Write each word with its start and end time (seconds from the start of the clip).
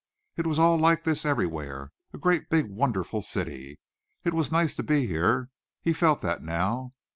It 0.35 0.47
was 0.47 0.57
all 0.57 0.79
like 0.79 1.03
this 1.03 1.25
everywhere, 1.27 1.91
a 2.11 2.17
great 2.17 2.49
big, 2.49 2.71
wonderful 2.71 3.21
city. 3.21 3.79
It 4.23 4.33
was 4.33 4.51
nice 4.51 4.75
to 4.77 4.81
be 4.81 5.05
here. 5.05 5.51
He 5.83 5.93
felt 5.93 6.21
that 6.21 6.41
now. 6.41 6.95